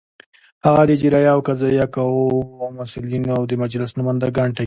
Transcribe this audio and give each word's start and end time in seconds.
هغه 0.65 0.81
د 0.85 0.89
اجرائیه 0.97 1.31
او 1.35 1.39
قضائیه 1.47 1.85
قواوو 1.95 2.73
مسؤلین 2.79 3.23
او 3.37 3.41
د 3.47 3.53
مجلس 3.63 3.91
نوماندان 3.99 4.31
ټاکي. 4.35 4.59